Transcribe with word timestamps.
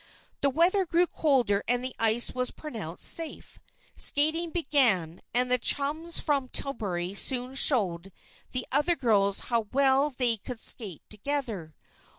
The 0.41 0.49
weather 0.49 0.83
grew 0.83 1.05
colder 1.05 1.63
and 1.67 1.83
the 1.85 1.93
ice 1.99 2.33
was 2.33 2.49
pronounced 2.49 3.05
safe. 3.07 3.59
Skating 3.95 4.49
began, 4.49 5.21
and 5.31 5.51
the 5.51 5.59
chums 5.59 6.19
from 6.19 6.49
Tillbury 6.49 7.13
soon 7.13 7.53
showed 7.53 8.11
the 8.51 8.65
other 8.71 8.95
girls 8.95 9.41
how 9.51 9.67
well 9.71 10.09
they 10.09 10.37
could 10.37 10.59
skate 10.59 11.03
together. 11.07 11.75